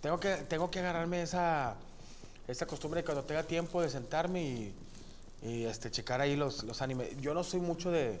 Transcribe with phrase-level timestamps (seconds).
[0.00, 1.74] Tengo que, tengo que agarrarme esa,
[2.48, 4.74] esa costumbre de cuando tenga tiempo de sentarme y,
[5.42, 7.20] y, este, checar ahí los, los animes.
[7.20, 8.20] Yo no soy mucho de...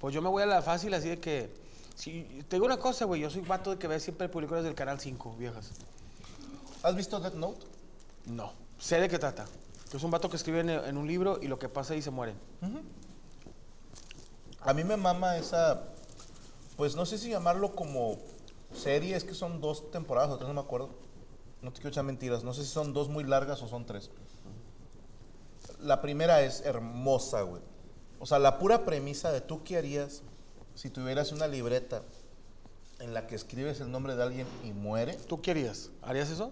[0.00, 1.50] Pues yo me voy a la fácil así de que...
[1.94, 4.74] Si, te digo una cosa, güey, yo soy vato de que ve siempre películas del
[4.74, 5.70] Canal 5, viejas.
[6.82, 7.64] ¿Has visto Death Note?
[8.26, 8.52] No.
[8.78, 9.44] Sé de qué trata.
[9.92, 12.10] Es un vato que escribe en, en un libro y lo que pasa ahí se
[12.10, 12.36] mueren.
[14.60, 15.84] A mí me mama esa,
[16.76, 18.18] pues no sé si llamarlo como
[18.74, 20.90] serie, es que son dos temporadas o tres, no me acuerdo.
[21.62, 24.10] No te quiero echar mentiras, no sé si son dos muy largas o son tres.
[25.80, 27.62] La primera es hermosa, güey.
[28.20, 30.22] O sea, la pura premisa de tú qué harías
[30.74, 32.02] si tuvieras una libreta
[33.00, 35.14] en la que escribes el nombre de alguien y muere.
[35.14, 35.90] ¿Tú qué harías?
[36.02, 36.50] ¿Harías eso?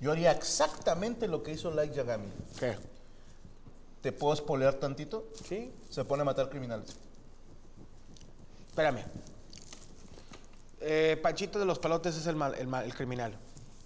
[0.00, 2.28] Yo haría exactamente lo que hizo Light Yagami.
[2.58, 2.76] ¿Qué?
[4.02, 5.26] ¿Te puedo spoilear tantito?
[5.48, 5.72] Sí.
[5.90, 6.96] Se pone a matar criminales.
[8.68, 9.04] Espérame.
[10.80, 13.36] Eh, Panchito de los Palotes es el, mal, el, mal- el criminal.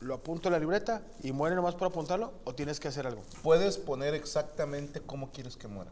[0.00, 3.22] ¿Lo apunto en la libreta y muere nomás por apuntarlo o tienes que hacer algo?
[3.42, 5.90] Puedes poner exactamente cómo quieres que muera.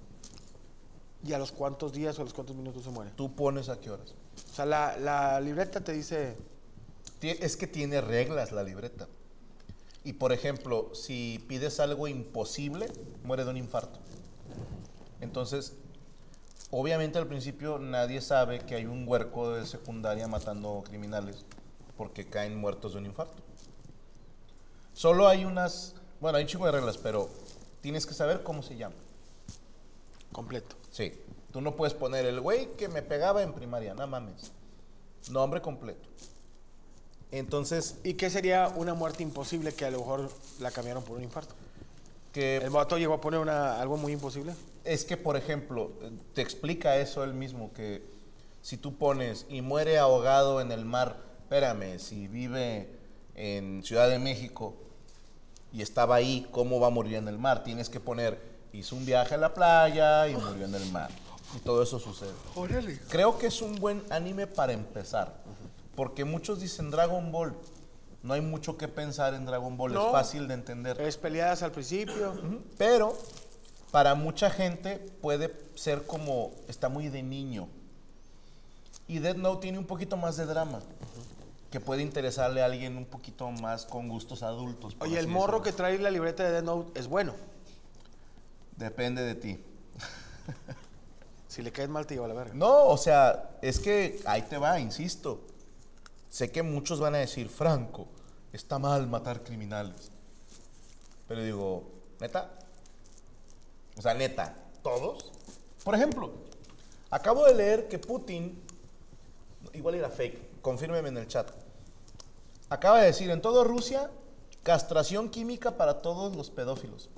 [1.24, 3.10] ¿Y a los cuántos días o a los cuántos minutos se muere?
[3.16, 4.14] Tú pones a qué horas.
[4.50, 6.36] O sea, la, la libreta te dice...
[7.20, 9.08] Es que tiene reglas la libreta.
[10.04, 12.86] Y por ejemplo, si pides algo imposible,
[13.24, 13.98] muere de un infarto.
[15.20, 15.74] Entonces,
[16.70, 21.44] obviamente al principio nadie sabe que hay un huerco de secundaria matando criminales
[21.96, 23.42] porque caen muertos de un infarto.
[24.92, 27.28] Solo hay unas, bueno, hay un chingo de reglas, pero
[27.80, 28.96] tienes que saber cómo se llama.
[30.32, 30.76] Completo.
[30.90, 31.12] Sí.
[31.52, 34.52] Tú no puedes poner el güey que me pegaba en primaria, no mames.
[35.30, 36.08] Nombre completo.
[37.30, 40.30] Entonces, ¿Y qué sería una muerte imposible que a lo mejor
[40.60, 41.54] la cambiaron por un infarto?
[42.32, 44.54] que ¿El vato llegó a poner una, algo muy imposible?
[44.88, 45.92] Es que, por ejemplo,
[46.32, 48.02] te explica eso él mismo, que
[48.62, 52.88] si tú pones y muere ahogado en el mar, espérame, si vive
[53.34, 54.74] en Ciudad de México
[55.74, 57.64] y estaba ahí, ¿cómo va a morir en el mar?
[57.64, 58.40] Tienes que poner,
[58.72, 61.10] hizo un viaje a la playa y murió en el mar.
[61.54, 62.32] Y todo eso sucede.
[62.54, 62.98] Órale.
[63.10, 65.36] Creo que es un buen anime para empezar,
[65.96, 67.54] porque muchos dicen Dragon Ball.
[68.22, 70.06] No hay mucho que pensar en Dragon Ball, No.
[70.06, 70.98] es fácil de entender.
[70.98, 72.32] Es peleadas al principio.
[72.78, 73.14] Pero
[73.90, 77.68] para mucha gente puede ser como, está muy de niño.
[79.06, 80.80] Y Death Note tiene un poquito más de drama,
[81.70, 84.96] que puede interesarle a alguien un poquito más con gustos adultos.
[85.00, 85.62] Oye, el morro decirlo.
[85.62, 87.34] que trae la libreta de Death Note es bueno.
[88.76, 89.60] Depende de ti.
[91.48, 92.54] Si le caes mal, te lleva a la verga.
[92.54, 95.40] No, o sea, es que ahí te va, insisto.
[96.28, 98.06] Sé que muchos van a decir, Franco,
[98.52, 100.12] está mal matar criminales.
[101.26, 102.50] Pero digo, neta.
[103.98, 105.32] O sea, neta, ¿todos?
[105.82, 106.30] Por ejemplo,
[107.10, 108.62] acabo de leer que Putin,
[109.72, 111.50] igual era fake, confírmeme en el chat.
[112.68, 114.10] Acaba de decir, en toda Rusia,
[114.62, 117.10] castración química para todos los pedófilos.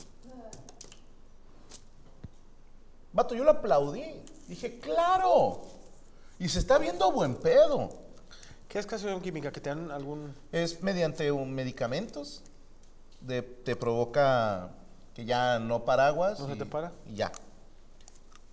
[3.12, 4.22] Vato, yo lo aplaudí.
[4.46, 5.62] Dije, claro.
[6.38, 7.90] Y se está viendo buen pedo.
[8.68, 9.50] ¿Qué es castración química?
[9.50, 10.32] ¿Que te dan algún...?
[10.52, 12.42] Es mediante un medicamentos.
[13.20, 14.70] De, te provoca
[15.14, 16.38] que ya no paraguas.
[16.40, 16.92] ¿No se y- te para?
[17.10, 17.32] Y ya.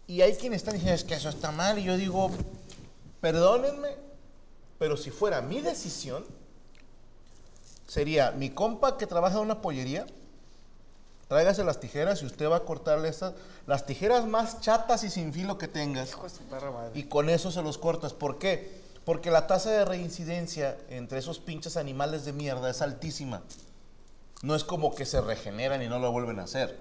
[0.07, 1.77] Y hay quienes están diciendo, es que eso está mal.
[1.79, 2.31] Y yo digo,
[3.21, 3.95] perdónenme,
[4.79, 6.23] pero si fuera mi decisión,
[7.87, 10.05] sería mi compa que trabaja en una pollería,
[11.27, 13.33] tráigase las tijeras y usted va a cortarle estas,
[13.65, 16.09] las tijeras más chatas y sin filo que tengas.
[16.09, 16.91] Hijo de su perra madre.
[16.97, 18.13] Y con eso se los cortas.
[18.13, 18.81] ¿Por qué?
[19.03, 23.41] Porque la tasa de reincidencia entre esos pinches animales de mierda es altísima.
[24.43, 26.79] No es como que se regeneran y no lo vuelven a hacer.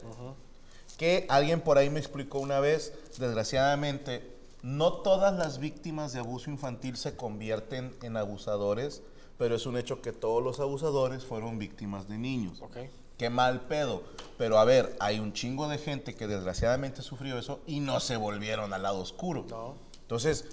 [0.98, 6.50] Que alguien por ahí me explicó una vez, desgraciadamente, no todas las víctimas de abuso
[6.50, 9.02] infantil se convierten en abusadores,
[9.38, 12.60] pero es un hecho que todos los abusadores fueron víctimas de niños.
[12.62, 12.78] Ok.
[13.18, 14.02] Qué mal pedo.
[14.36, 18.16] Pero a ver, hay un chingo de gente que desgraciadamente sufrió eso y no se
[18.16, 19.46] volvieron al lado oscuro.
[19.48, 19.74] No.
[20.02, 20.44] Entonces,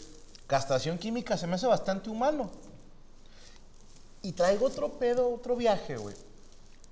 [0.48, 2.50] castración química se me hace bastante humano.
[4.22, 6.16] Y traigo otro pedo, otro viaje, güey.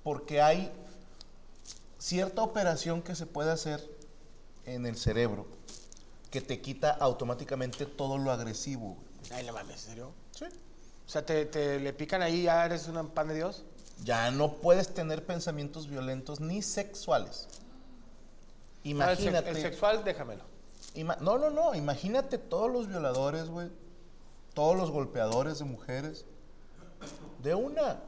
[0.02, 0.70] Porque hay
[1.98, 3.80] cierta operación que se puede hacer
[4.64, 5.46] en el cerebro
[6.30, 8.96] que te quita automáticamente todo lo agresivo.
[9.30, 10.12] Ay, no mames, ¿en serio?
[10.34, 10.46] Sí.
[11.06, 13.64] O sea, te, te le pican ahí ya eres un pan de Dios.
[14.02, 17.48] Ya no puedes tener pensamientos violentos ni sexuales.
[17.50, 17.58] Ah,
[18.84, 19.50] Imagínate.
[19.50, 20.42] El, sexual, déjamelo.
[20.94, 21.74] Ima- no, no, no.
[21.74, 23.70] Imagínate todos los violadores, güey.
[24.54, 26.24] Todos los golpeadores de mujeres.
[27.42, 28.00] De una.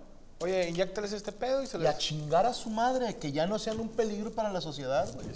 [0.45, 1.99] Oye, inyéctales este pedo y se Y a les...
[1.99, 5.27] chingar a su madre, que ya no sean un peligro para la sociedad, güey.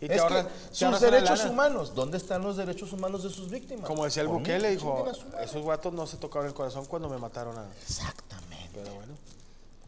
[0.00, 3.84] Y Es que te sus derechos humanos, ¿dónde están los derechos humanos de sus víctimas?
[3.84, 5.06] Como decía el Bukele, dijo,
[5.42, 7.66] esos guatos no se tocaron el corazón cuando me mataron a...
[7.82, 8.70] Exactamente.
[8.72, 9.12] Pero bueno,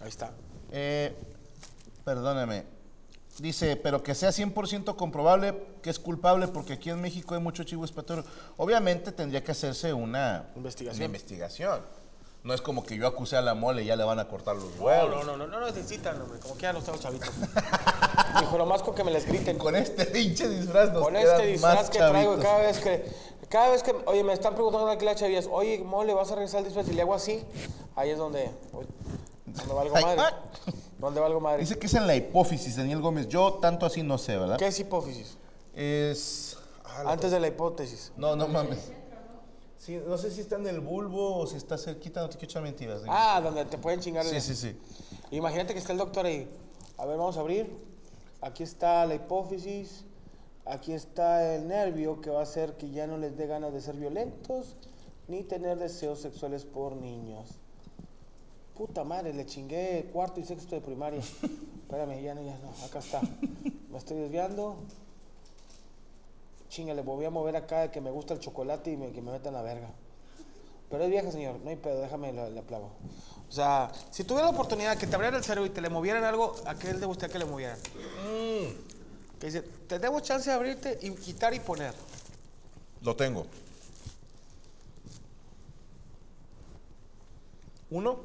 [0.00, 0.32] ahí está.
[0.70, 1.16] Eh,
[2.04, 2.66] perdóname.
[3.38, 7.64] Dice, pero que sea 100% comprobable que es culpable porque aquí en México hay mucho
[7.64, 8.24] chivo expiatorio.
[8.58, 10.98] Obviamente tendría que hacerse una Investigación.
[10.98, 11.99] una investigación.
[12.42, 14.56] No es como que yo acuse a la mole y ya le van a cortar
[14.56, 15.26] los No, huevos.
[15.26, 16.38] no, no, no, no necesitan, hombre.
[16.40, 17.28] Como que ya no estamos chavitos.
[18.40, 19.58] Dijo, lo más con que me les griten.
[19.58, 23.04] Con este pinche disfraz nos Con este disfraz que traigo, cada vez que,
[23.50, 26.60] cada vez que, oye, me están preguntando aquí las chavillas, oye, mole, ¿vas a regresar
[26.60, 26.88] el disfraz?
[26.88, 27.44] Y le hago así,
[27.94, 28.88] ahí es donde, oye,
[29.46, 30.22] donde valgo madre.
[30.98, 31.60] Donde valgo madre.
[31.60, 33.28] Dice que es en la hipófisis, Daniel Gómez.
[33.28, 34.56] Yo tanto así no sé, ¿verdad?
[34.56, 35.36] ¿Qué es hipófisis?
[35.74, 36.56] Es...
[36.84, 38.12] ah, Antes de la hipótesis.
[38.16, 38.92] No, no mames.
[39.80, 42.50] Sí, no sé si está en el bulbo o si está cerquita, no te quiero
[42.50, 43.02] echar mentiras.
[43.02, 43.14] dime.
[43.16, 44.26] Ah, donde te pueden chingar.
[44.26, 44.76] sí, el- sí, sí.
[45.30, 46.46] Imagínate que está el doctor ahí.
[46.98, 47.66] A ver, vamos a abrir.
[48.42, 50.04] Aquí está la hipófisis.
[50.66, 53.80] Aquí está el nervio que va a hacer que ya no les dé ganas de
[53.80, 54.76] ser violentos
[55.28, 57.48] ni tener deseos sexuales por niños.
[58.76, 61.20] Puta madre, le chingué cuarto y sexto de primaria.
[61.82, 62.70] Espérame, ya no, ya no.
[62.84, 63.22] Acá está.
[63.90, 64.76] Me estoy desviando.
[66.70, 69.32] Chingale, voy a mover acá de que me gusta el chocolate y me- que me
[69.32, 69.90] metan la verga.
[70.88, 72.90] Pero es vieja, señor, no hay pedo, déjame le, le aplaudo.
[73.48, 76.24] O sea, si tuviera la oportunidad que te abrieran el cerebro y te le movieran
[76.24, 77.78] algo, ¿a qué le gustaría que le movieran?
[79.40, 81.94] Que dice, te debo chance de abrirte y quitar y poner.
[83.02, 83.46] Lo tengo.
[87.90, 88.18] Uno.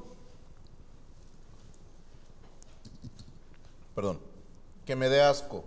[3.95, 4.19] Perdón.
[4.85, 5.63] Que me dé asco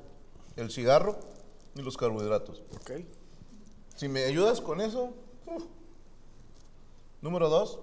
[0.57, 1.19] el cigarro
[1.79, 2.63] y los carbohidratos.
[2.81, 2.91] Ok.
[3.97, 5.15] Si me ayudas con eso.
[7.23, 7.79] Número dos.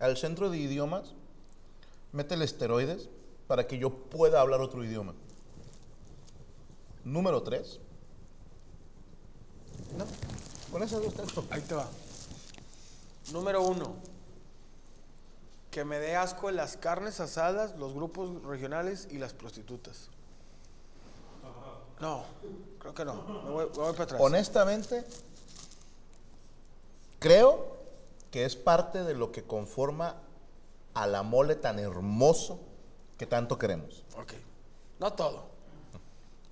[0.00, 1.14] Al centro de idiomas,
[2.12, 3.08] métele esteroides
[3.46, 5.14] para que yo pueda hablar otro idioma.
[7.04, 7.80] Número tres.
[9.96, 10.04] No,
[10.70, 11.46] con esas dos tengo.
[11.50, 11.88] Ahí te va.
[13.32, 13.96] Número uno.
[15.70, 20.10] Que me dé asco las carnes asadas, los grupos regionales y las prostitutas.
[22.00, 22.24] No,
[22.78, 23.14] creo que no.
[23.44, 24.20] Me voy, me voy para atrás.
[24.20, 25.04] Honestamente,
[27.18, 27.76] creo
[28.30, 30.16] que es parte de lo que conforma
[30.94, 32.60] a la mole tan hermoso
[33.16, 34.04] que tanto queremos.
[34.16, 34.32] Ok.
[34.98, 35.46] No todo.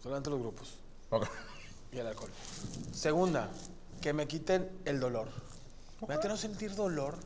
[0.02, 0.74] Solamente los grupos.
[1.92, 2.30] Y el alcohol.
[2.92, 3.50] Segunda,
[4.00, 5.28] que me quiten el dolor.
[6.00, 7.16] Imagínate no sentir dolor.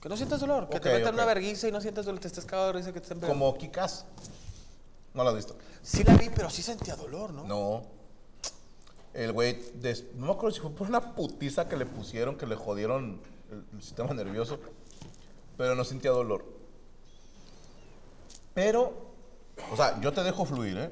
[0.00, 0.68] Que no sientas dolor.
[0.68, 2.20] Que te metan una verguiza y no sientas dolor.
[2.20, 3.38] Te estés cagado de risa que te estén pegando.
[3.38, 4.06] Como Kikas.
[5.18, 5.56] ¿No lo has visto?
[5.82, 7.42] Sí la vi, pero sí sentía dolor, ¿no?
[7.44, 7.82] No.
[9.12, 12.46] El güey, des- no me acuerdo si fue por una putiza que le pusieron, que
[12.46, 13.20] le jodieron
[13.50, 14.60] el, el sistema nervioso,
[15.56, 16.44] pero no sentía dolor.
[18.54, 18.92] Pero,
[19.72, 20.90] o sea, yo te dejo fluir, ¿eh?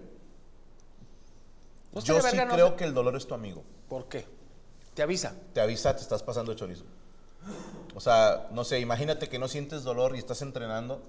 [1.93, 3.63] No Yo sí verga, no creo sé- que el dolor es tu amigo.
[3.89, 4.27] ¿Por qué?
[4.95, 5.35] Te avisa.
[5.53, 6.85] Te avisa, te estás pasando de chorizo.
[7.95, 11.01] O sea, no sé, imagínate que no sientes dolor y estás entrenando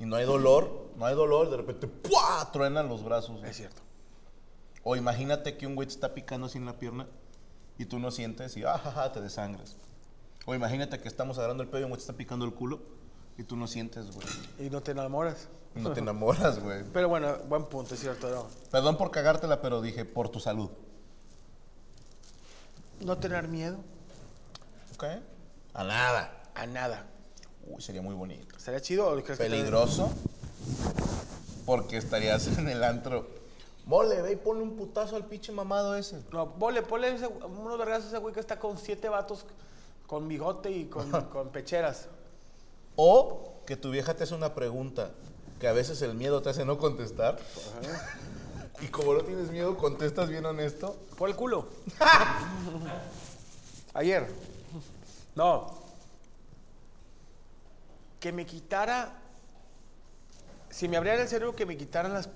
[0.00, 2.50] y no hay dolor, no hay dolor, de repente ¡pua!
[2.52, 3.42] truenan los brazos.
[3.44, 3.82] Es cierto.
[4.82, 7.06] O imagínate que un güey te está picando así en la pierna
[7.78, 9.76] y tú no sientes y ajaja, te desangras.
[10.46, 12.80] O imagínate que estamos agarrando el pelo y un güey te está picando el culo
[13.36, 14.26] y tú no sientes, güey.
[14.58, 15.48] Y no te enamoras.
[15.74, 16.82] No te enamoras, güey.
[16.92, 18.28] Pero bueno, buen punto, es cierto.
[18.30, 20.70] No, Perdón por cagártela, pero dije por tu salud.
[23.00, 23.78] no tener miedo
[24.94, 25.04] ¿Ok?
[25.74, 26.42] A nada.
[26.54, 27.06] a nada.
[27.74, 28.58] Uy, sería muy bonito.
[28.58, 30.10] ¿Sería chido o crees que Peligroso.
[31.66, 33.26] Porque estarías en el antro.
[33.86, 36.20] Mole, ve y ponle un putazo al pinche mamado ese.
[36.32, 39.44] No, vole, ponle ese- unos vergazos a ese güey que está con siete vatos
[40.06, 42.06] con bigote y con, con pecheras.
[42.96, 45.10] O que tu vieja te hace una pregunta
[45.60, 47.38] que a veces el miedo te hace no contestar.
[48.82, 50.96] Y como no tienes miedo, contestas bien honesto.
[51.18, 51.68] Por el culo.
[53.94, 54.26] Ayer.
[55.34, 55.79] No.
[58.20, 59.12] Que me quitara.
[60.68, 62.28] Si me abriera el cerebro, que me quitaran las.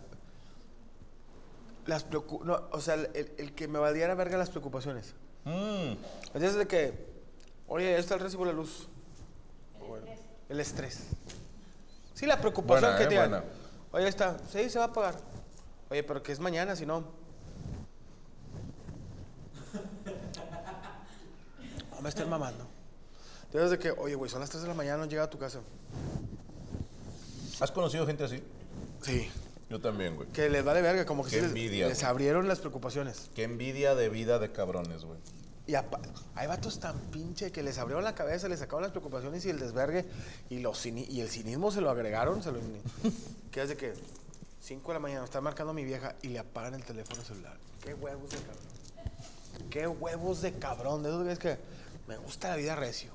[1.86, 2.24] Las no,
[2.72, 5.14] o sea, el, el que me valiera verga las preocupaciones.
[5.44, 5.92] Mm,
[6.26, 7.06] Entonces de que,
[7.68, 8.88] oye, ya está el recibo de la luz.
[9.86, 10.06] Bueno,
[10.48, 11.08] el estrés.
[12.14, 13.44] Sí, la preocupación Buena, que eh, digan, buena.
[13.92, 15.16] Oye, está, sí, se va a pagar.
[15.90, 17.04] Oye, pero que es mañana, si no.
[21.94, 22.66] No me estén mamando.
[23.54, 25.38] Entonces de que, oye, güey, son las 3 de la mañana, no llega a tu
[25.38, 25.60] casa.
[27.60, 28.42] ¿Has conocido gente así?
[29.02, 29.30] Sí.
[29.70, 30.26] Yo también, güey.
[30.30, 32.10] Que les vale verga, como que Qué sí les- envidia, les, güey.
[32.10, 33.30] abrieron las preocupaciones.
[33.36, 35.20] Qué envidia de vida de cabrones, güey.
[35.68, 36.00] Y apa-
[36.34, 39.60] hay vatos tan pinche que les abrieron la cabeza, les sacaron las preocupaciones y el
[39.60, 40.04] desvergue
[40.50, 42.42] y, los cini- y el cinismo se lo agregaron.
[42.42, 42.58] Se lo,
[43.52, 43.94] que es de que
[44.62, 47.56] 5 de la mañana está marcando a mi vieja y le apagan el teléfono celular.
[47.84, 49.70] Qué huevos de cabrón.
[49.70, 51.02] Qué huevos de cabrón.
[51.04, 51.56] De esos güeyes que
[52.08, 53.12] me gusta la vida recio.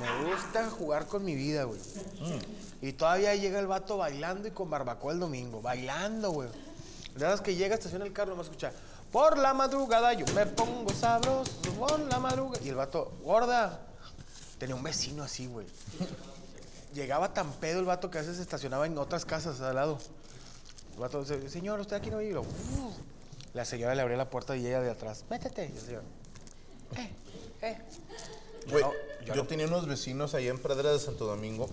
[0.00, 1.80] Me gusta jugar con mi vida, güey.
[2.82, 5.62] Y todavía llega el vato bailando y con barbacoa el domingo.
[5.62, 6.48] Bailando, güey.
[7.14, 8.72] De esas que llega, estaciona el carro, me escucha.
[9.12, 11.50] Por la madrugada yo me pongo sabroso.
[11.78, 12.62] Por la madrugada.
[12.64, 13.80] Y el vato, gorda.
[14.58, 15.66] Tenía un vecino así, güey.
[16.92, 19.98] Llegaba tan pedo el vato que a veces se estacionaba en otras casas al lado.
[20.94, 22.38] El vato dice, señor, usted aquí no vive.
[22.38, 22.46] "Uf".
[23.52, 25.70] La señora le abría la puerta y ella de atrás, métete.
[25.72, 26.02] Y el señor,
[26.96, 27.10] eh,
[27.62, 27.78] eh.
[28.68, 28.92] Güey, no-
[29.32, 31.68] yo, tenía unos vecinos ahí en Pradera de Santo Domingo.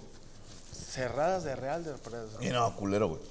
[0.73, 1.95] Cerradas de real de
[2.41, 3.21] Y no, culero, güey.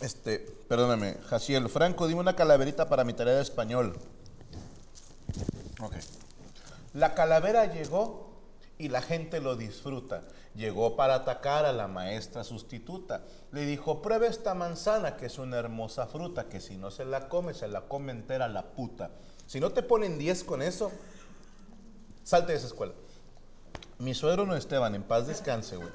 [0.00, 0.38] Este,
[0.68, 3.96] perdóname, Jaciel, Franco, dime una calaverita para mi tarea de español.
[5.80, 5.94] Ok.
[6.94, 8.30] La calavera llegó
[8.78, 10.22] y la gente lo disfruta.
[10.54, 13.22] Llegó para atacar a la maestra sustituta.
[13.52, 17.28] Le dijo, prueba esta manzana, que es una hermosa fruta, que si no se la
[17.28, 19.10] come, se la come entera la puta.
[19.46, 20.90] Si no te ponen 10 con eso,
[22.24, 22.92] salte de esa escuela.
[24.00, 25.90] Mi suegro no Esteban, en paz descanse, güey.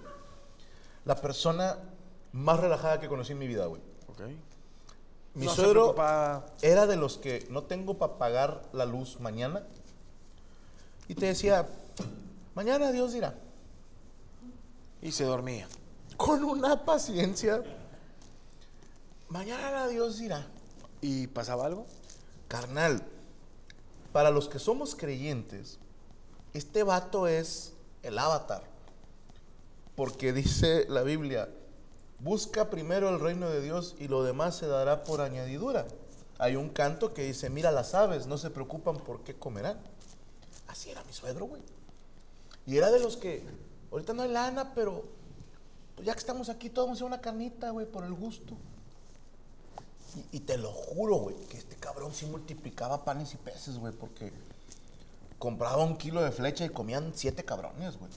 [1.06, 1.80] La persona
[2.32, 3.82] más relajada que conocí en mi vida, güey.
[4.08, 4.22] Ok.
[5.34, 5.96] Mi No suegro
[6.62, 9.64] era de los que no tengo para pagar la luz mañana.
[11.08, 11.68] Y te decía,
[12.54, 13.34] mañana Dios dirá.
[15.02, 15.68] Y se dormía.
[16.16, 17.64] Con una paciencia.
[19.30, 20.46] Mañana Dios dirá.
[21.02, 21.88] ¿Y pasaba algo?
[22.48, 23.02] Carnal,
[24.14, 25.80] para los que somos creyentes,
[26.54, 27.75] este vato es
[28.06, 28.64] el avatar.
[29.96, 31.50] Porque dice la Biblia,
[32.20, 35.86] busca primero el reino de Dios y lo demás se dará por añadidura.
[36.38, 39.80] Hay un canto que dice, mira las aves, no se preocupan por qué comerán.
[40.68, 41.62] Así era mi suegro, güey.
[42.66, 43.44] Y era de los que,
[43.92, 45.06] ahorita no hay lana, pero
[45.96, 48.54] pues ya que estamos aquí, todos vamos a hacer una carnita, güey, por el gusto.
[50.16, 53.94] Y, y te lo juro, güey, que este cabrón sí multiplicaba panes y peces, güey,
[53.94, 54.34] porque
[55.40, 58.12] compraba un kilo de flecha y comían siete cabrones, güey.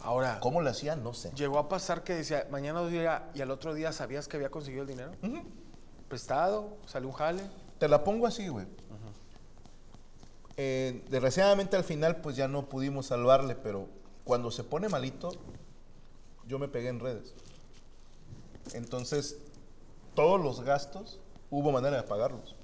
[0.00, 1.02] Ahora, ¿Cómo lo hacían?
[1.02, 1.32] No sé.
[1.34, 4.50] llegó a pasar que decía, mañana dos días y al otro día sabías que había
[4.50, 5.12] conseguido el dinero.
[6.08, 7.42] Prestado, salió un jale.
[7.78, 8.66] Te la pongo así, güey.
[10.56, 13.88] Eh, desgraciadamente al final, pues ya no pudimos salvarle, pero
[14.24, 15.30] cuando se pone malito,
[16.46, 17.34] yo me pegué en redes.
[18.72, 19.38] Entonces,
[20.14, 22.54] todos los gastos, hubo manera de pagarlos.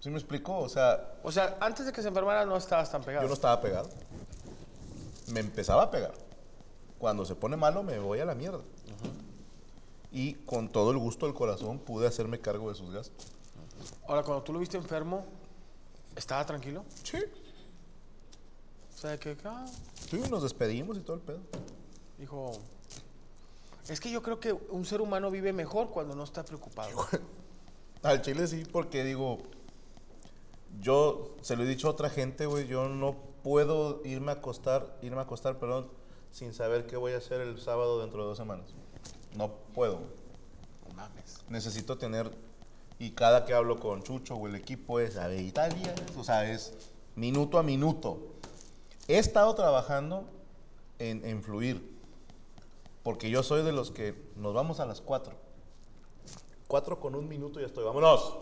[0.00, 0.58] ¿Sí me explicó?
[0.58, 3.22] O sea, O sea, antes de que se enfermara no estabas tan pegado.
[3.22, 3.88] Yo no estaba pegado.
[5.28, 6.12] Me empezaba a pegar.
[6.98, 8.60] Cuando se pone malo, me voy a la mierda.
[10.12, 13.26] Y con todo el gusto del corazón pude hacerme cargo de sus gastos.
[14.08, 15.24] Ahora, cuando tú lo viste enfermo,
[16.16, 16.84] ¿estaba tranquilo?
[17.04, 17.18] Sí.
[18.94, 19.64] O sea, que, ah,
[20.10, 21.38] Sí, nos despedimos y todo el pedo.
[22.18, 22.52] dijo,
[23.88, 27.06] es que yo creo que un ser humano vive mejor cuando no está preocupado.
[28.02, 29.38] Al chile sí, porque digo,
[30.78, 34.96] yo se lo he dicho a otra gente, güey, yo no puedo irme a acostar,
[35.02, 35.88] irme a acostar, perdón,
[36.30, 38.66] sin saber qué voy a hacer el sábado dentro de dos semanas.
[39.36, 40.00] No puedo.
[40.88, 41.38] No mames.
[41.48, 42.30] necesito tener,
[42.98, 46.50] y cada que hablo con Chucho o el equipo es, a ver, Italia, o sea,
[46.50, 46.74] es
[47.16, 48.18] minuto a minuto.
[49.08, 50.28] He estado trabajando
[50.98, 51.98] en, en fluir,
[53.02, 55.32] porque yo soy de los que nos vamos a las 4.
[56.68, 58.36] 4 con un minuto y ya estoy, vámonos,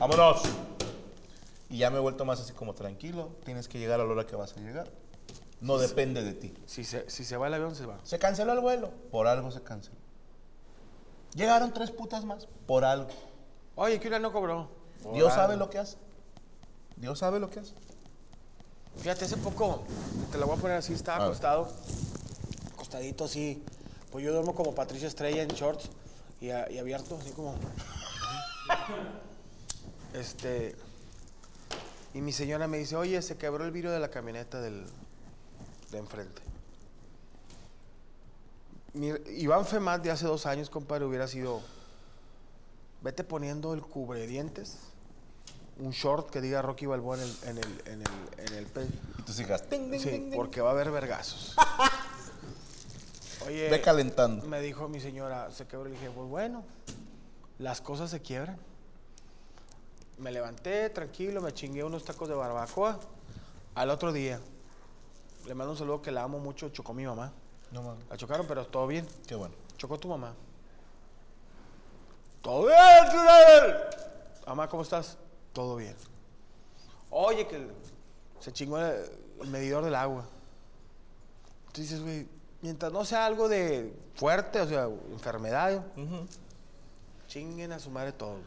[0.00, 0.42] vámonos.
[1.70, 4.26] Y ya me he vuelto más así como tranquilo, tienes que llegar a la hora
[4.26, 4.90] que vas a llegar.
[5.60, 6.54] No depende de ti.
[6.66, 7.98] Si se, si se va el avión, se va.
[8.04, 9.96] Se canceló el vuelo, por algo se canceló.
[11.34, 13.08] Llegaron tres putas más, por algo.
[13.74, 14.68] Oye, que no cobró.
[15.12, 15.96] Dios sabe lo que hace.
[16.96, 17.74] Dios sabe lo que hace.
[18.96, 19.82] Fíjate, hace poco,
[20.32, 21.68] te la voy a poner así, estaba acostado,
[22.72, 23.62] acostadito así.
[24.10, 25.90] Pues yo duermo como Patricia Estrella en shorts
[26.40, 27.54] y, a- y abierto, así como.
[30.14, 30.74] Este.
[32.14, 34.86] Y mi señora me dice, oye, se quebró el vidrio de la camioneta del,
[35.90, 36.42] de enfrente.
[38.94, 41.60] Mi- Iván Femat de hace dos años, compadre, hubiera sido.
[43.02, 44.78] Vete poniendo el cubredientes,
[45.78, 48.88] un short que diga Rocky Balboa en el, en el, en el, en el pe-
[49.18, 49.62] Y tus hijas,
[50.00, 51.54] Sí, porque va a haber vergazos.
[53.46, 54.44] Oye, Ve calentando.
[54.46, 55.84] me dijo mi señora, se quebró.
[55.84, 56.64] Le dije, pues bueno,
[57.58, 58.58] las cosas se quiebran.
[60.18, 62.98] Me levanté tranquilo, me chingué unos tacos de barbacoa.
[63.74, 64.40] Al otro día,
[65.46, 67.32] le mando un saludo que la amo mucho, chocó mi mamá.
[67.70, 68.04] No mames.
[68.08, 69.06] La chocaron, pero todo bien.
[69.26, 69.54] Qué bueno.
[69.76, 70.34] Chocó tu mamá.
[72.42, 73.76] Todo bien.
[74.46, 75.18] Mamá, ¿cómo estás?
[75.52, 75.94] Todo bien.
[77.10, 77.68] Oye, que
[78.40, 79.04] se chingó el,
[79.40, 80.26] el medidor del agua.
[81.68, 82.26] Entonces dices, güey,
[82.60, 85.84] mientras no sea algo de fuerte, o sea, enfermedad,
[87.26, 88.38] chinguen a su madre todo.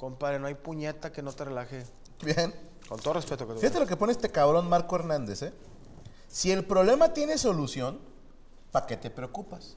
[0.00, 1.84] Compadre, no hay puñeta que no te relaje.
[2.22, 2.54] Bien.
[2.88, 5.52] Con todo respeto que te Fíjate lo que pone este cabrón Marco Hernández, ¿eh?
[6.26, 7.98] Si el problema tiene solución,
[8.72, 9.76] ¿para qué te preocupas?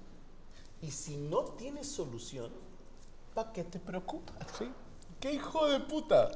[0.82, 2.53] Y si no tiene solución,
[3.34, 4.38] ¿para qué te preocupas?
[4.58, 4.72] Sí.
[5.20, 6.32] ¿Qué hijo de puta?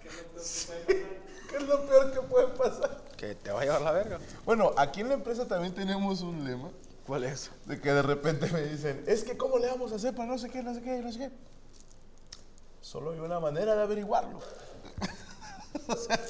[0.00, 3.02] ¿Qué es lo peor que puede pasar?
[3.16, 4.20] Que te va a llevar la verga.
[4.44, 6.70] Bueno, aquí en la empresa también tenemos un lema
[7.04, 7.50] ¿Cuál es?
[7.64, 10.38] de que de repente me dicen, es que ¿cómo le vamos a hacer para no
[10.38, 11.55] sé qué, no sé qué, no sé qué?
[12.86, 14.38] Solo hay una manera de averiguarlo.
[15.88, 16.20] o sea,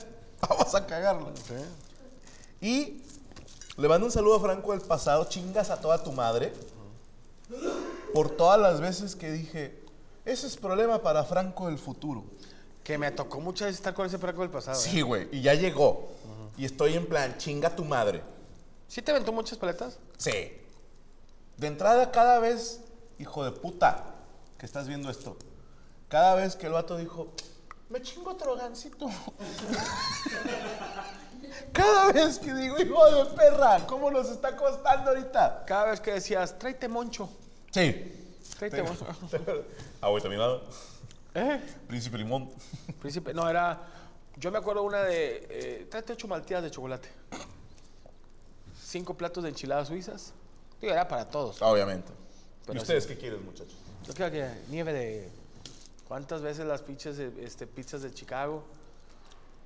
[0.41, 1.31] vamos a cagarlo.
[2.63, 3.03] Y
[3.77, 6.55] le mando un saludo a Franco del pasado, chingas a toda tu madre,
[8.15, 9.85] por todas las veces que dije,
[10.25, 12.25] ese es problema para Franco del futuro.
[12.83, 14.79] Que me tocó muchas veces estar con ese fraco del pasado.
[14.79, 14.83] ¿eh?
[14.83, 16.09] Sí, güey, y ya llegó.
[16.57, 18.23] Y estoy en plan, chinga tu madre.
[18.89, 19.99] ¿Sí te aventó muchas paletas?
[20.17, 20.57] Sí.
[21.59, 22.81] De entrada, cada vez,
[23.19, 24.15] hijo de puta,
[24.57, 25.37] que estás viendo esto,
[26.09, 27.33] cada vez que el vato dijo,
[27.89, 29.09] me chingo otro gancito.
[31.73, 35.65] cada vez que digo, hijo de perra, ¿cómo nos está costando ahorita?
[35.67, 37.29] Cada vez que decías, tráete moncho,
[37.71, 38.35] Sí.
[38.59, 39.07] tráete moncho.
[40.01, 40.63] Agüita mi lado.
[41.35, 41.61] ¿Eh?
[41.87, 42.51] Príncipe limón.
[43.01, 43.81] Príncipe, no, era.
[44.37, 45.47] Yo me acuerdo una de.
[45.51, 47.09] Eh, tráete ocho malteadas de chocolate.
[48.83, 50.33] Cinco platos de enchiladas suizas.
[50.81, 51.61] Digo, era para todos.
[51.61, 52.11] Obviamente.
[52.65, 53.77] Pero ¿Y ustedes qué quieren, muchachos?
[54.07, 55.31] Yo creo que nieve de.
[56.09, 58.63] ¿Cuántas veces las pizzas de, este, pizzas de Chicago?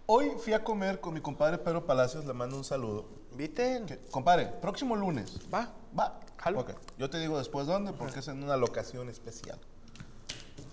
[0.07, 3.05] Hoy fui a comer con mi compadre Pedro Palacios, le mando un saludo.
[3.37, 3.83] ¿Viste?
[3.87, 5.39] Que- compadre, próximo lunes.
[5.53, 5.71] Va.
[5.97, 6.19] Va.
[6.39, 6.61] Jalo.
[6.61, 6.71] Ok.
[6.99, 9.59] Yo te digo después dónde, porque es en una locación especial.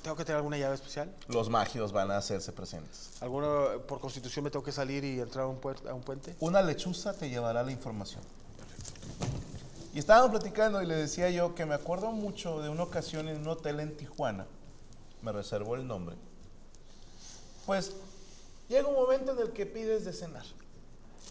[0.01, 1.13] ¿Tengo que tener alguna llave especial?
[1.27, 3.11] Los magios van a hacerse presentes.
[3.21, 6.35] ¿Alguno, por constitución, me tengo que salir y entrar a un, puer- a un puente?
[6.39, 8.23] Una lechuza te llevará la información.
[9.93, 13.37] Y estábamos platicando y le decía yo que me acuerdo mucho de una ocasión en
[13.41, 14.45] un hotel en Tijuana.
[15.21, 16.15] Me reservó el nombre.
[17.65, 17.93] Pues
[18.69, 20.45] llega un momento en el que pides de cenar.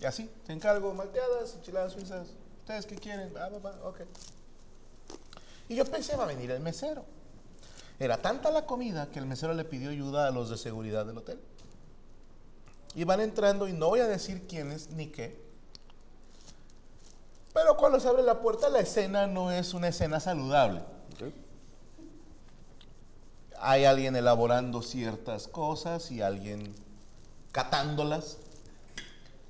[0.00, 2.28] Y así, te encargo malteadas, enchiladas suizas.
[2.60, 3.32] ¿Ustedes qué quieren?
[3.34, 4.00] Va, va, ok.
[5.68, 7.04] Y yo pensé, va a venir el mesero.
[7.98, 11.18] Era tanta la comida que el mesero le pidió ayuda a los de seguridad del
[11.18, 11.40] hotel.
[12.94, 15.40] Y van entrando y no voy a decir quiénes ni qué.
[17.54, 20.82] Pero cuando se abre la puerta la escena no es una escena saludable.
[23.60, 26.74] Hay alguien elaborando ciertas cosas y alguien
[27.52, 28.38] catándolas.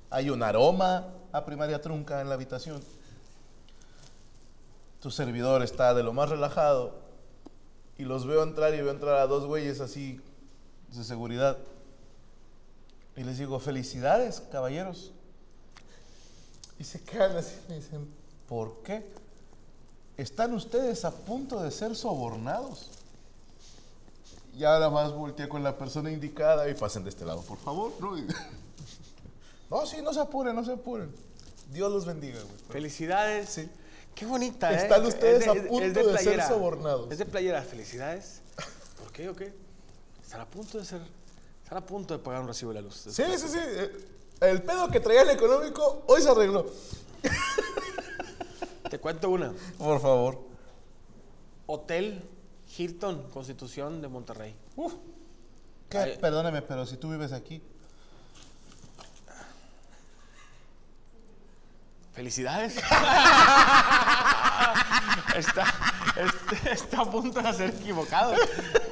[0.09, 2.81] Hay un aroma a primaria trunca en la habitación.
[5.01, 6.95] Tu servidor está de lo más relajado
[7.97, 10.21] y los veo entrar y veo entrar a dos güeyes así
[10.89, 11.57] de seguridad.
[13.15, 15.11] Y les digo, felicidades, caballeros.
[16.79, 18.07] Y se quedan así y me dicen,
[18.47, 19.05] ¿por qué?
[20.15, 22.91] Están ustedes a punto de ser sobornados.
[24.57, 27.91] Y ahora más volteé con la persona indicada y pasen de este lado, por favor.
[27.99, 28.15] No,
[29.69, 31.13] no sí, no se apuren, no se apuren.
[31.71, 32.55] Dios los bendiga, güey.
[32.69, 33.49] Felicidades.
[33.49, 33.69] Sí.
[34.15, 34.77] Qué bonita, ¿eh?
[34.77, 36.47] Están ustedes Es a punto de ser playera.
[36.47, 37.11] sobornados.
[37.11, 37.61] Es de playera.
[37.61, 38.41] Felicidades.
[38.97, 39.53] ¿Por qué o qué?
[40.23, 41.01] Están a punto de ser.
[41.63, 42.95] Están a punto de pagar un recibo de la luz.
[42.95, 43.59] Sí, sí, sí.
[43.61, 43.91] eh,
[44.39, 46.65] El pedo que traía el económico hoy se arregló.
[48.89, 49.53] Te cuento una.
[49.77, 50.39] Por favor.
[51.67, 52.23] Hotel
[52.77, 54.55] Hilton Constitución de Monterrey.
[54.75, 54.93] Uf.
[55.89, 55.97] ¿Qué?
[55.97, 56.17] Ay.
[56.19, 57.61] Perdóname, pero si tú vives aquí.
[62.13, 62.75] Felicidades.
[65.35, 65.65] está,
[66.15, 68.33] este- está a punto de ser equivocado,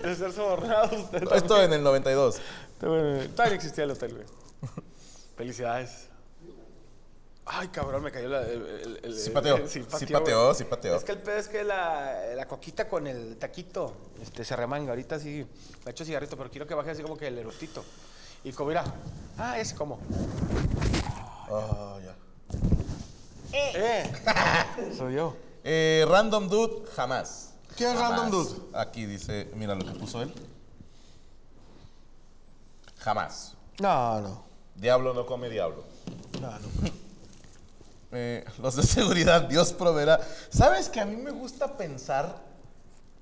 [0.04, 0.96] de ser sobornado.
[0.96, 2.36] Usted Esto en el 92.
[2.80, 3.32] también.
[3.32, 4.26] Todavía existía el hotel, güey.
[5.36, 6.10] Felicidades.
[7.47, 10.95] Ay, cabrón, me cayó la, el, el- el- Sí pateó, el- sí pateó, sí pateó.
[10.95, 14.89] Es que el pedo es que la, la coquita con el taquito este, se remanga.
[14.89, 15.45] Ahorita sí,
[15.84, 17.84] me he hecho cigarrito, pero quiero que baje así como que el erutito.
[18.43, 18.84] Y como, mira,
[19.38, 19.99] ah, es como.
[21.51, 22.15] Ah, ya.
[23.53, 24.12] ¡Eh!
[24.97, 25.36] Soy yo.
[25.63, 27.53] Eh, random Dude, jamás.
[27.77, 27.99] ¿Qué es.
[27.99, 28.62] Random Dude?
[28.73, 30.34] Aquí dice, mira lo que puso él.
[32.97, 33.53] Jamás.
[33.79, 34.45] No, no.
[34.75, 35.84] Diablo no come diablo.
[36.41, 37.05] No, no.
[38.15, 40.19] Eh, los de seguridad, Dios proveerá.
[40.49, 42.41] ¿Sabes que a mí me gusta pensar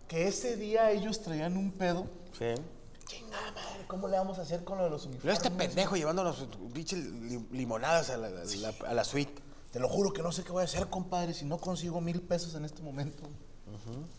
[0.07, 2.05] que ese día ellos traían un pedo?
[2.37, 2.45] Sí.
[3.07, 5.37] Chingada madre, ¿cómo le vamos a hacer con lo de los Luego uniformes?
[5.37, 6.99] este pendejo llevándonos pinches
[7.51, 9.41] limonadas a la, a la- a la suite.
[9.71, 12.21] Te lo juro que no sé qué voy a hacer, compadre, si no consigo mil
[12.21, 13.23] pesos en este momento.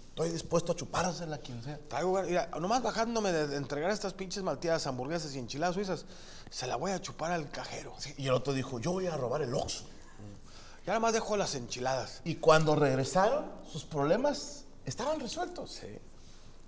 [0.09, 1.79] Estoy dispuesto a chupársela a quien sea.
[1.89, 6.05] Traigo, gar- mira, nomás bajándome de, de entregar estas pinches malteadas, hamburguesas y enchiladas suizas,
[6.51, 7.95] se la voy a chupar al cajero.
[7.99, 9.85] Sí, y el otro dijo, yo voy a robar el Oxxo.
[10.87, 12.21] Ya nada más dejo las enchiladas.
[12.25, 15.71] Y cuando regresaron, sus problemas estaban resueltos.
[15.71, 15.99] Sí.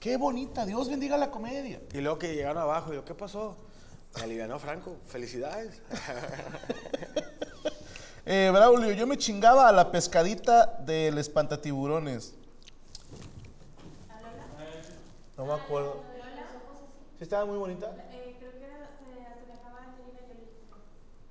[0.01, 1.83] Qué bonita, Dios bendiga la comedia.
[1.93, 3.57] Y luego que llegaron abajo, y yo, ¿qué pasó?
[4.17, 4.97] Me alivianó Franco.
[5.07, 5.81] Felicidades.
[8.29, 12.35] Eh, Braulio, yo me chingaba a la pescadita del espantatiburones.
[15.37, 16.03] No me acuerdo.
[17.19, 17.95] ¿Sí estaba muy bonita?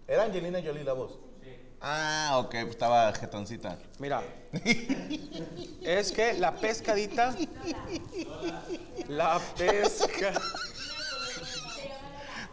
[0.08, 1.20] ¿Era Angelina Jolie la voz?
[1.88, 3.78] Ah, ok, pues estaba jetoncita.
[4.00, 4.24] Mira,
[5.84, 7.36] es que la pescadita,
[9.08, 10.32] la pesca,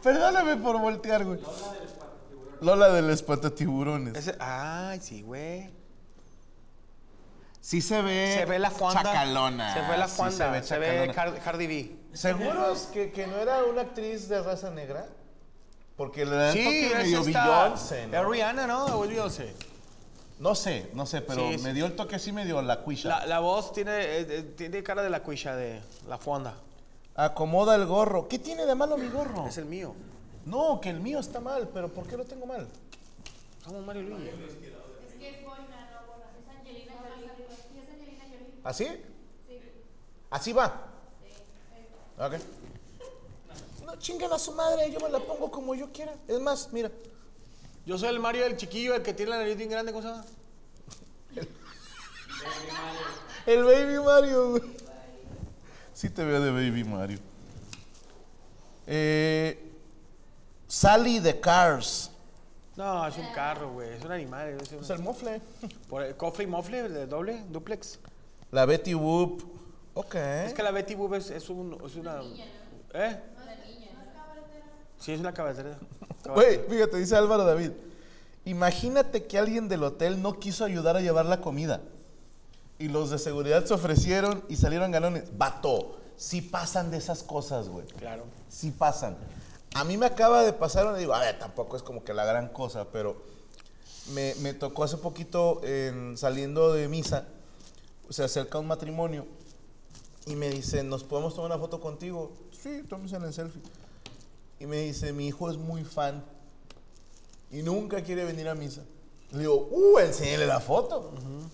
[0.03, 1.41] Perdóname por voltear, güey.
[2.61, 4.15] Lola del espantatiburones.
[4.17, 5.71] ese, ay, sí, güey.
[7.61, 8.35] Sí se ve.
[8.39, 9.03] Se ve la Juanda.
[9.03, 9.73] Chacalona.
[9.73, 10.63] Se ve la Sí Juanda.
[10.63, 11.11] se ve.
[11.15, 11.97] Car- Cardi B.
[12.13, 15.07] ¿Seguros que, que no era una actriz de raza negra?
[15.97, 18.31] Porque le dan Sí, toque es medio Beyoncé, Es ¿no?
[18.31, 18.85] Rihanna, ¿no?
[18.87, 19.55] O es Beyoncé.
[20.39, 21.65] No sé, no sé, pero Sí, sí.
[21.65, 23.09] me dio el toque así medio la cuisha.
[23.09, 26.55] La, la voz tiene, eh, eh, tiene cara de la cuisha de la fonda.
[27.15, 28.27] Acomoda el gorro.
[28.27, 29.47] ¿Qué tiene de malo mi gorro?
[29.47, 29.95] Es el mío.
[30.47, 32.67] No, que el mío está mal, pero ¿por qué lo tengo mal?
[33.63, 34.31] Somos Mario Luis.
[38.65, 38.89] ¿Así?
[40.31, 40.87] ¿Así va?
[42.19, 42.35] Ok.
[43.93, 46.15] No chinguen a su madre, yo me la pongo como yo quiera.
[46.27, 46.91] Es más, mira.
[47.85, 50.09] Yo soy el Mario del chiquillo, el que tiene la nariz bien grande, ¿cómo se
[50.09, 50.25] llama?
[53.45, 54.63] El Baby Mario, güey.
[55.93, 57.19] Sí te veo de Baby Mario.
[58.87, 59.71] Eh,
[60.67, 62.11] Sally the Cars.
[62.77, 63.91] No, es un carro, güey.
[63.91, 64.57] Es un animal.
[64.63, 65.43] Es un- el mofle.
[65.91, 67.99] por el cofre y mofle, de doble, duplex.
[68.53, 69.43] La Betty Whoop.
[69.95, 70.15] Ok.
[70.15, 72.23] Es que la Betty Boop es, es, un, es una...
[72.95, 73.21] ¿Eh?
[75.03, 75.79] Sí, es una caballería.
[76.35, 77.73] Güey, fíjate, dice Álvaro David.
[78.45, 81.81] Imagínate que alguien del hotel no quiso ayudar a llevar la comida.
[82.79, 85.37] Y los de seguridad se ofrecieron y salieron ganones.
[85.37, 87.87] Vato, sí pasan de esas cosas, güey.
[87.87, 88.25] Claro.
[88.49, 89.17] Sí pasan.
[89.75, 92.25] A mí me acaba de pasar, una- digo, a ver, tampoco es como que la
[92.25, 93.17] gran cosa, pero
[94.13, 97.27] me, me tocó hace poquito en- saliendo de misa,
[98.11, 99.27] se acerca un matrimonio
[100.27, 102.33] y me dice, ¿nos podemos tomar una foto contigo?
[102.53, 103.63] Sí, tómense en el selfie.
[104.63, 106.25] Y me dice, mi hijo es muy fan
[107.51, 108.83] y nunca quiere venir a misa.
[109.33, 111.13] Le digo, uh, enséñale la foto.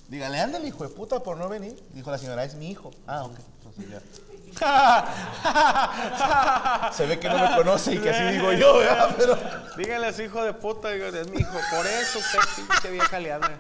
[0.09, 1.83] Dígale, ándale, hijo de puta, por no venir.
[1.95, 2.91] Dijo la señora, es mi hijo.
[3.07, 3.39] Ah, ok.
[3.65, 4.03] Entonces ya.
[6.93, 9.15] Se ve que no me conoce y que así digo yo, ¿verdad?
[9.17, 9.39] Pero...
[9.79, 11.59] Díganle a su hijo de puta, digo, es mi hijo.
[11.75, 13.59] Por eso usted pinche vieja leandra.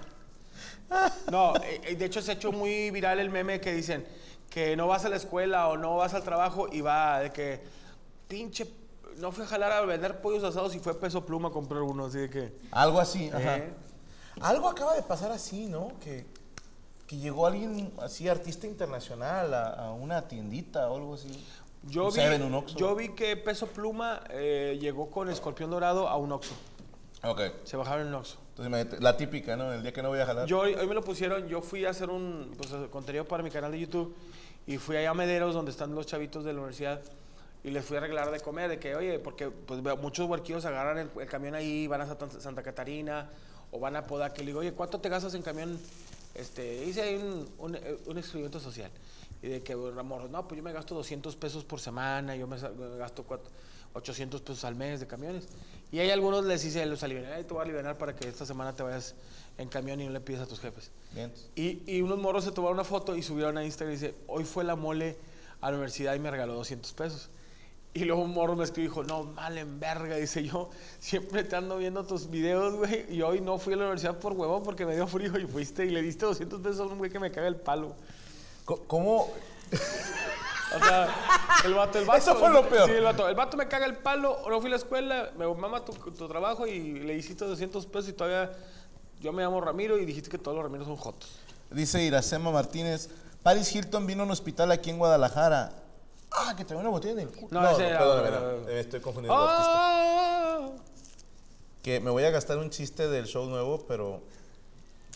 [1.30, 4.06] No, eh, eh, de hecho se ha hecho muy viral el meme que dicen
[4.50, 7.64] que no vas a la escuela o no vas al trabajo y va de que
[8.28, 8.66] pinche
[9.18, 12.06] no fue a jalar a vender pollos asados y fue peso pluma a comprar uno,
[12.06, 13.58] así de que Algo así, ajá.
[13.58, 13.74] Eh.
[14.40, 15.92] Algo acaba de pasar así, ¿no?
[16.00, 16.26] Que,
[17.06, 21.28] que llegó alguien así, artista internacional, a, a una tiendita o algo así.
[21.84, 22.76] yo Un vi, Seven, un Oxxo.
[22.78, 26.54] yo vi que peso pluma eh, llegó con escorpión dorado a un Oxxo.
[27.24, 27.40] Ok.
[27.64, 28.38] Se bajaron en un Oxxo.
[28.56, 29.72] Entonces, la típica, ¿no?
[29.72, 30.46] El día que no voy a jalar.
[30.46, 33.50] Yo hoy, hoy me lo pusieron, yo fui a hacer un pues, contenido para mi
[33.50, 34.14] canal de YouTube
[34.66, 37.00] y fui allá a Mederos donde están los chavitos de la universidad
[37.64, 40.98] y les fui a arreglar de comer, de que, oye, porque pues muchos huerquillos agarran
[40.98, 43.30] el, el camión ahí, van a Santa, Santa Catarina
[43.70, 45.78] o van a Podaca y le digo, oye, ¿cuánto te gastas en camión?
[46.34, 48.90] Este, hice ahí un, un, un experimento social
[49.42, 52.56] y de que, amor, no, pues yo me gasto 200 pesos por semana, yo me,
[52.56, 53.50] me gasto cuatro-
[53.94, 55.48] 800 pesos al mes de camiones.
[55.90, 58.44] Y hay algunos les hice los aliviar, "Ay, te voy a aliviar para que esta
[58.44, 59.14] semana te vayas
[59.56, 60.90] en camión y no le pides a tus jefes.
[61.12, 61.32] Bien.
[61.56, 64.44] Y, y unos morros se tomaron una foto y subieron a Instagram y dice, hoy
[64.44, 65.16] fue la mole
[65.60, 67.30] a la universidad y me regaló 200 pesos.
[67.94, 70.16] Y luego un morro me escribió y dijo, no, mal en verga.
[70.16, 73.06] Dice, yo siempre te ando viendo tus videos, güey.
[73.12, 75.84] Y hoy no fui a la universidad por huevón porque me dio frío y fuiste
[75.86, 77.94] y le diste 200 pesos a un güey que me caga el palo.
[78.64, 79.32] ¿Cómo?
[80.70, 81.08] O sea,
[81.64, 82.18] el vato, el vato.
[82.18, 82.90] Eso fue lo peor.
[82.90, 83.26] Sí, el vato.
[83.26, 86.28] El vato me caga el palo, no fui a la escuela, me mama tu, tu
[86.28, 88.52] trabajo y le hiciste 200 pesos y todavía...
[89.20, 91.30] Yo me llamo Ramiro y dijiste que todos los Ramiros son jotos.
[91.70, 93.08] Dice Iracema Martínez.
[93.42, 95.72] Paris Hilton vino a un hospital aquí en Guadalajara.
[96.30, 97.48] Ah, que trae una botella en el culo.
[97.60, 99.36] No, ese era- perdóname, no, me estoy confundiendo.
[99.40, 100.68] ¡Ah!
[101.82, 104.20] Que me voy a gastar un chiste del show nuevo, pero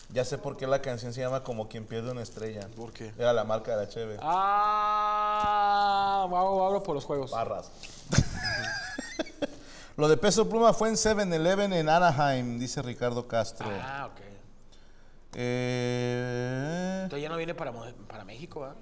[0.09, 2.67] ya sé por qué la canción se llama Como quien pierde una estrella.
[2.75, 3.13] ¿Por qué?
[3.17, 4.17] Era la marca de la Cheve.
[4.21, 7.31] Ah, abro, abro por los juegos.
[7.31, 7.69] Barras.
[9.97, 13.67] Lo de peso pluma fue en 7-Eleven en Anaheim, dice Ricardo Castro.
[13.71, 14.21] Ah, ok.
[15.35, 17.71] Eh, Entonces ya no viene para,
[18.07, 18.75] para México, ¿verdad?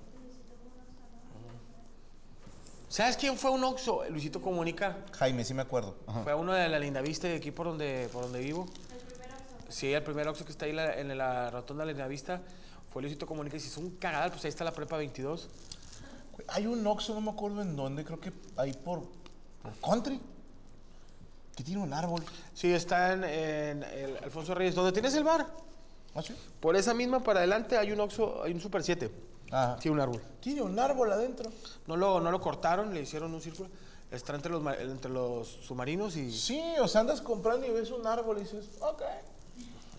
[2.92, 4.04] ¿Sabes quién fue un Oxxo?
[4.10, 4.98] Luisito Comunica.
[5.14, 5.96] Jaime, sí me acuerdo.
[6.08, 6.24] Ajá.
[6.24, 8.66] Fue uno de la Linda Vista de aquí por donde, por donde vivo.
[9.70, 12.42] Sí, el primer Oxxo que está ahí la- en la rotonda de la Linda Vista
[12.92, 14.32] fue Luisito Comunica y se hizo un cagadal.
[14.32, 15.48] Pues ahí está la prepa 22.
[16.34, 19.04] Güey, Hay un Oxxo, no me acuerdo en dónde, creo que ahí por,
[19.62, 20.20] por Country.
[21.56, 22.22] Que tiene un árbol.
[22.54, 24.76] Sí, está en, en el Alfonso Reyes.
[24.76, 25.48] ¿Dónde tienes el bar?
[26.14, 26.36] ¿Ah, sí?
[26.60, 29.10] Por esa misma para adelante hay un Oxxo, hay un Super 7.
[29.52, 29.76] Ajá.
[29.78, 30.22] Tiene un árbol.
[30.40, 31.52] Tiene un árbol adentro.
[31.88, 33.70] No lo, no lo cortaron, le hicieron un círculo.
[34.10, 36.32] Está entre los, ma- entre los submarinos y...
[36.32, 39.02] Sí, o sea, andas comprando y ves un árbol y dices, ok.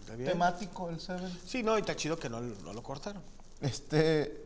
[0.00, 0.30] Está bien.
[0.30, 1.38] Temático el Seven.
[1.46, 3.22] Sí, no, y está chido que no, no lo cortaron.
[3.60, 4.42] Este.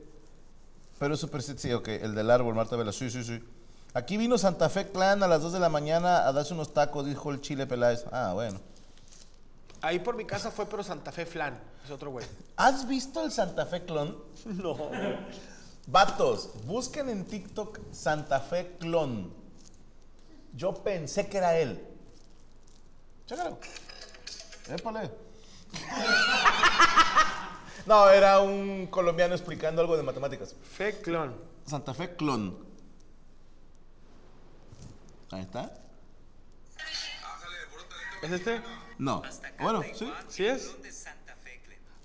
[0.99, 2.93] Pero super sí, ok, el del árbol, Marta Vela.
[2.93, 3.43] Sí, sí, sí.
[3.95, 7.07] Aquí vino Santa Fe Clan a las 2 de la mañana a darse unos tacos,
[7.07, 8.05] dijo el Chile Peláez.
[8.13, 8.61] Ah, bueno.
[9.83, 11.59] Ahí por mi casa fue, pero Santa Fe Flan.
[11.85, 12.27] Es otro güey.
[12.57, 14.17] ¿Has visto el Santa Fe Clon?
[14.45, 14.77] No.
[15.89, 19.33] Vatos, busquen en TikTok Santa Fe Clon.
[20.55, 21.81] Yo pensé que era él.
[23.27, 23.59] Chécalo.
[24.69, 25.11] Épale.
[27.87, 30.57] No, era un colombiano explicando algo de matemáticas.
[30.61, 31.37] Fe Clon.
[31.65, 32.59] Santa Fe Clon.
[35.31, 35.73] Ahí está.
[38.27, 38.61] ¿Es este?
[38.99, 39.23] No.
[39.61, 40.13] Bueno, sí.
[40.29, 40.75] ¿Sí es?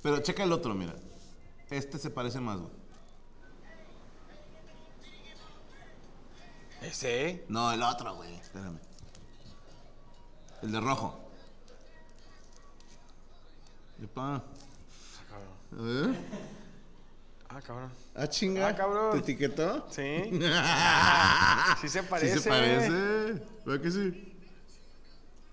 [0.03, 0.93] Pero checa el otro, mira.
[1.71, 2.71] Este se parece más, güey.
[6.83, 7.45] Ese.
[7.47, 8.35] No, el otro, güey.
[8.35, 8.77] Espérame.
[10.61, 11.19] El de rojo.
[14.03, 14.35] Epa.
[14.35, 16.15] A ver.
[17.49, 17.91] Ah, cabrón.
[18.15, 18.67] Ah, chinga.
[18.67, 19.11] Ah, cabrón.
[19.13, 19.87] ¿Te etiquetó?
[19.89, 20.39] Sí.
[21.81, 22.37] Sí se parece.
[22.37, 22.91] Sí se parece.
[23.65, 24.30] ¿Verdad que sí?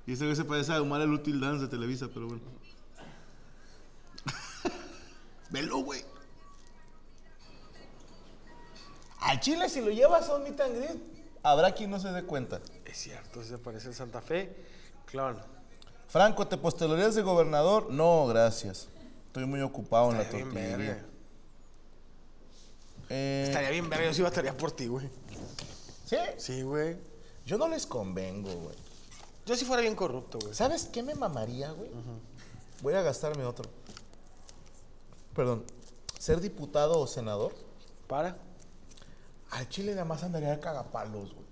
[0.09, 2.41] Y ese güey se parece a Omar el Útil Dance de Televisa, pero bueno.
[5.51, 6.03] Velo, güey.
[9.21, 10.99] Al chile, si lo llevas a un meet and greet,
[11.43, 12.59] habrá quien no se dé cuenta.
[12.87, 14.57] Es cierto, se parece el Santa Fe
[15.05, 15.37] Clon.
[16.09, 17.91] Franco, ¿te postularías de gobernador?
[17.91, 18.89] No, gracias.
[19.27, 20.77] Estoy muy ocupado en la bien tortillería.
[20.79, 21.05] verga.
[23.11, 25.11] Eh, Estaría bien verga, yo sí batería por ti, güey.
[26.07, 26.17] ¿Sí?
[26.39, 26.97] Sí, güey.
[27.45, 28.88] Yo no les convengo, güey.
[29.49, 30.55] Yo sí fuera bien corrupto, güey.
[30.55, 31.91] ¿Sabes qué me mamaría, güey?
[32.83, 33.65] Voy a gastarme otro.
[35.35, 35.65] Perdón.
[36.19, 37.55] Ser diputado o senador.
[38.07, 38.37] ¿Para?
[39.49, 41.47] Al Chile nada más andaría de cagapalos, güey.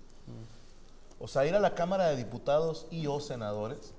[1.19, 3.95] O sea, ir a la Cámara de Diputados y o senadores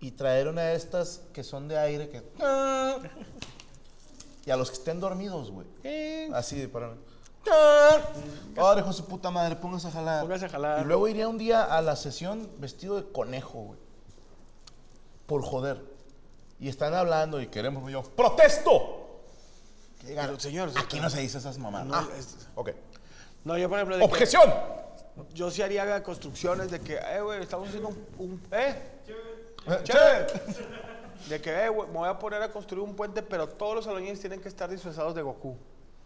[0.00, 2.22] y traer una de estas que son de aire que...
[4.44, 5.66] Y a los que estén dormidos, güey.
[6.34, 6.96] Así de para...
[8.56, 10.22] Ahora, hijo de su puta madre, póngase a jalar.
[10.22, 10.82] Póngase a jalar.
[10.82, 13.78] Y luego iría un día a la sesión vestido de conejo, güey.
[15.26, 15.82] Por joder.
[16.60, 19.20] Y están hablando y queremos, yo, ¡protesto!
[20.04, 21.86] Pero, señor, aquí no se dice esas mamadas.
[21.86, 22.70] No, ah, es- ok.
[23.44, 23.96] No, yo por ejemplo...
[23.96, 24.52] de que- ¡Objeción!
[25.34, 28.06] yo sí haría construcciones de que, eh, güey, estamos haciendo un...
[28.18, 28.74] un- ¿Eh?
[29.84, 29.92] Che.
[31.28, 33.86] De que, eh, güey, me voy a poner a construir un puente, pero todos los
[33.86, 35.56] albañiles tienen que estar disfrazados de Goku.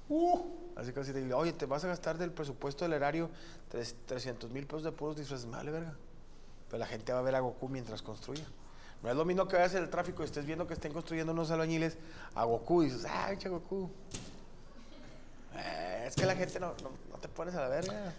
[0.09, 0.41] Uh,
[0.77, 3.31] Así que así te digo, oye, te vas a gastar del presupuesto del erario
[3.71, 5.49] tres- 300 mil pesos de puros disfraces.
[5.51, 5.95] Vale, verga.
[6.69, 8.45] Pero la gente va a ver a Goku mientras construya.
[9.03, 11.51] No es lo mismo que en el tráfico y estés viendo que estén construyendo unos
[11.51, 11.97] albañiles
[12.35, 13.91] a Goku y dices, ay, che Goku.
[15.55, 18.13] Eh, es que la gente no, no, no te pones a la verga.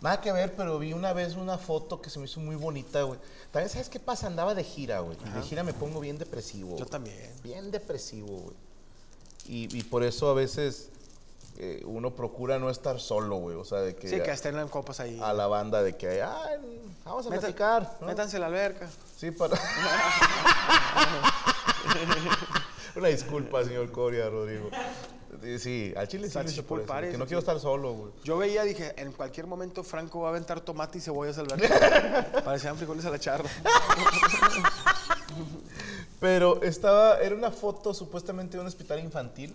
[0.00, 3.02] Nada que ver, pero vi una vez una foto que se me hizo muy bonita,
[3.02, 3.20] güey.
[3.52, 4.26] También, ¿sabes qué pasa?
[4.26, 5.16] Andaba de gira, güey.
[5.26, 6.70] Y de gira me pongo bien depresivo.
[6.70, 6.90] Yo güey.
[6.90, 7.30] también.
[7.42, 8.56] Bien depresivo, güey.
[9.46, 10.90] Y, y por eso a veces
[11.64, 13.56] eh, uno procura no estar solo, güey.
[13.56, 15.20] O sea, de que, Sí, que estén en copas ahí.
[15.22, 17.98] a la banda de que, ay, vamos a Meta- platicar.
[18.00, 18.08] ¿no?
[18.08, 18.88] Métanse a la alberca.
[19.16, 19.56] Sí, para...
[22.96, 24.70] Una disculpa, señor Coria, Rodrigo.
[25.58, 26.38] Sí, al chile sí.
[26.44, 28.12] hice por eso, Que no quiero estar solo, güey.
[28.24, 31.68] Yo veía, dije, en cualquier momento Franco va a aventar tomate y cebollas al verde.
[32.44, 33.48] Parecían frijoles a la charra.
[36.20, 39.54] Pero estaba, era una foto supuestamente de un hospital infantil.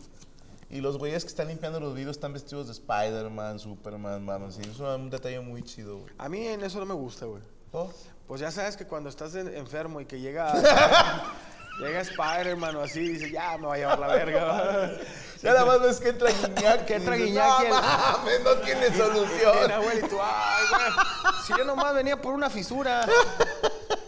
[0.69, 4.51] Y los güeyes que están limpiando los vidrios están vestidos de Spider-Man, Superman, mano.
[4.51, 6.13] Sí, es un detalle muy chido, güey.
[6.17, 7.41] A mí en eso no me gusta, güey.
[7.71, 7.89] ¿Oh?
[8.27, 10.53] Pues ya sabes que cuando estás en- enfermo y que llega...
[11.79, 14.91] llega Spider-Man o así, dice, ya me va a llevar la verga.
[15.43, 16.85] Ya nada más ves que entra Guiñac.
[16.85, 19.71] Que y entra dices, Guiñac y No mames, no tiene solución.
[19.95, 21.33] y tú, ay, güey.
[21.45, 23.05] Si yo nomás venía por una fisura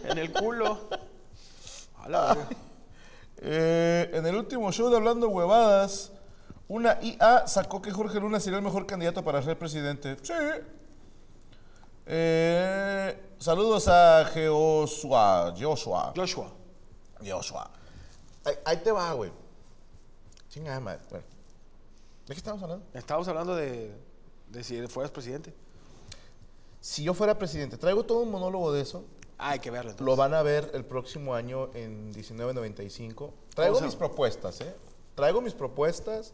[0.06, 0.90] en el culo.
[2.04, 2.48] A la verga.
[3.44, 6.12] Eh, en el último show de Hablando Huevadas,
[6.70, 10.18] una IA sacó que Jorge Luna sería el mejor candidato para ser presidente.
[10.22, 10.34] Sí.
[12.06, 15.54] Eh, saludos a Joshua.
[15.60, 16.14] Joshua.
[16.16, 16.52] Joshua.
[17.28, 17.72] Joshua.
[18.46, 19.32] Ahí, ahí te va, güey.
[20.50, 21.02] Chingada madre.
[21.10, 21.26] Bueno.
[22.28, 22.86] ¿De qué estamos hablando?
[22.94, 23.92] Estábamos hablando de,
[24.50, 25.52] de si fueras presidente.
[26.80, 29.06] Si yo fuera presidente, traigo todo un monólogo de eso.
[29.40, 30.06] Ah, hay que verlo entonces.
[30.06, 33.34] Lo van a ver el próximo año en 1995.
[33.56, 34.76] Traigo ¿Cómo se mis propuestas, ¿eh?
[35.16, 36.34] Traigo mis propuestas.